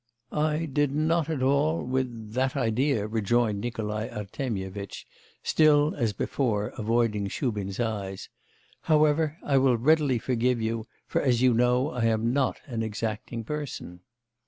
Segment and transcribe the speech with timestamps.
[0.31, 1.83] 'I did not at all...
[1.85, 5.05] with that idea,' rejoined Nikolai Artemyevitch,
[5.43, 8.27] still as before avoiding Shubin's eyes.
[8.85, 13.43] 'However, I will readily forgive you, for, as you know, I am not an exacting
[13.43, 13.99] person.